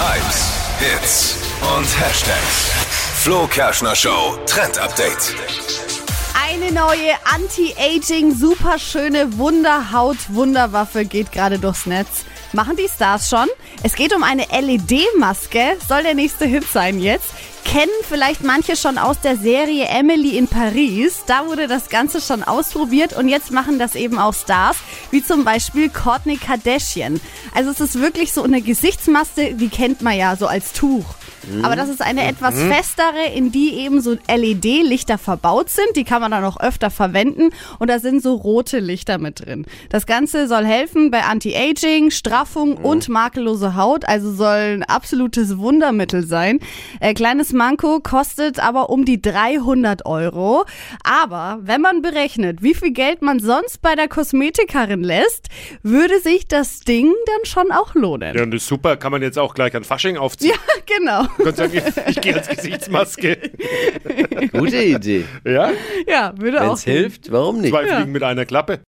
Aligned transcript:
Hypes, 0.00 0.54
Hits 0.78 1.36
und 1.76 1.84
Hashtags. 2.00 2.70
Flo 3.22 3.46
Kerschner 3.46 3.94
Show 3.94 4.38
Trend 4.46 4.78
Update. 4.78 5.34
Eine 6.42 6.72
neue 6.72 7.12
Anti-Aging, 7.34 8.34
superschöne 8.34 9.36
Wunderhaut-Wunderwaffe 9.36 11.04
geht 11.04 11.32
gerade 11.32 11.58
durchs 11.58 11.84
Netz. 11.84 12.24
Machen 12.54 12.76
die 12.76 12.88
Stars 12.88 13.28
schon? 13.28 13.46
Es 13.82 13.94
geht 13.94 14.16
um 14.16 14.22
eine 14.22 14.44
LED-Maske. 14.44 15.76
Soll 15.86 16.02
der 16.02 16.14
nächste 16.14 16.46
Hit 16.46 16.64
sein 16.66 16.98
jetzt? 16.98 17.34
Kennen 17.70 17.92
vielleicht 18.02 18.42
manche 18.42 18.74
schon 18.74 18.98
aus 18.98 19.20
der 19.20 19.36
Serie 19.36 19.84
Emily 19.84 20.36
in 20.36 20.48
Paris. 20.48 21.22
Da 21.28 21.46
wurde 21.46 21.68
das 21.68 21.88
Ganze 21.88 22.20
schon 22.20 22.42
ausprobiert 22.42 23.16
und 23.16 23.28
jetzt 23.28 23.52
machen 23.52 23.78
das 23.78 23.94
eben 23.94 24.18
auch 24.18 24.34
Stars, 24.34 24.78
wie 25.12 25.22
zum 25.22 25.44
Beispiel 25.44 25.88
Kourtney 25.88 26.36
Kardashian. 26.36 27.20
Also 27.54 27.70
es 27.70 27.78
ist 27.78 28.00
wirklich 28.00 28.32
so 28.32 28.42
eine 28.42 28.60
Gesichtsmaske, 28.60 29.54
die 29.54 29.68
kennt 29.68 30.02
man 30.02 30.18
ja 30.18 30.34
so 30.34 30.48
als 30.48 30.72
Tuch. 30.72 31.04
Aber 31.62 31.76
das 31.76 31.88
ist 31.88 32.02
eine 32.02 32.26
etwas 32.26 32.54
festere, 32.54 33.32
in 33.34 33.52
die 33.52 33.74
eben 33.74 34.00
so 34.00 34.16
LED-Lichter 34.28 35.18
verbaut 35.18 35.70
sind. 35.70 35.96
Die 35.96 36.04
kann 36.04 36.20
man 36.20 36.30
dann 36.30 36.44
auch 36.44 36.60
öfter 36.60 36.90
verwenden. 36.90 37.50
Und 37.78 37.88
da 37.88 37.98
sind 37.98 38.22
so 38.22 38.34
rote 38.34 38.78
Lichter 38.78 39.18
mit 39.18 39.44
drin. 39.44 39.66
Das 39.88 40.06
Ganze 40.06 40.48
soll 40.48 40.64
helfen 40.64 41.10
bei 41.10 41.22
Anti-Aging, 41.22 42.10
Straffung 42.10 42.76
und 42.76 43.08
makellose 43.08 43.76
Haut. 43.76 44.06
Also 44.06 44.32
soll 44.32 44.76
ein 44.76 44.82
absolutes 44.82 45.58
Wundermittel 45.58 46.26
sein. 46.26 46.60
Äh, 47.00 47.14
kleines 47.14 47.52
Manko 47.52 48.00
kostet 48.00 48.58
aber 48.58 48.90
um 48.90 49.04
die 49.04 49.20
300 49.20 50.06
Euro. 50.06 50.64
Aber 51.04 51.58
wenn 51.62 51.80
man 51.80 52.02
berechnet, 52.02 52.62
wie 52.62 52.74
viel 52.74 52.92
Geld 52.92 53.22
man 53.22 53.40
sonst 53.40 53.82
bei 53.82 53.94
der 53.94 54.08
Kosmetikerin 54.08 55.02
lässt, 55.02 55.48
würde 55.82 56.20
sich 56.20 56.46
das 56.48 56.80
Ding 56.80 57.12
dann 57.26 57.44
schon 57.44 57.72
auch 57.72 57.94
lohnen. 57.94 58.36
Ja, 58.36 58.42
und 58.42 58.50
das 58.50 58.62
ist 58.62 58.68
super, 58.68 58.96
kann 58.96 59.12
man 59.12 59.22
jetzt 59.22 59.38
auch 59.38 59.54
gleich 59.54 59.74
an 59.74 59.84
Fasching 59.84 60.16
aufziehen. 60.16 60.52
Ja, 60.52 60.79
genau. 60.96 61.26
Sagen, 61.52 61.72
ich, 61.74 62.06
ich 62.16 62.20
gehe 62.20 62.34
als 62.34 62.48
Gesichtsmaske. 62.48 63.38
Gute 64.52 64.82
Idee. 64.82 65.24
Ja? 65.44 65.70
Ja, 66.06 66.32
würde 66.36 66.58
Wenn 66.58 66.68
auch. 66.68 66.74
es 66.74 66.82
hilft, 66.84 67.30
warum 67.32 67.60
nicht? 67.60 67.70
Zwei 67.70 67.86
Fliegen 67.86 68.12
mit 68.12 68.22
einer 68.22 68.44
Klappe. 68.44 68.78